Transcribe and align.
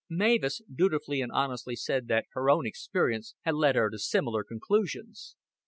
Mavis 0.09 0.63
dutifully 0.73 1.21
and 1.21 1.31
honestly 1.31 1.75
said 1.75 2.07
that 2.07 2.25
her 2.31 2.49
own 2.49 2.65
experience 2.65 3.35
had 3.43 3.53
led 3.53 3.75
her 3.75 3.91
to 3.91 3.99
similar 3.99 4.43
conclusions. 4.43 5.35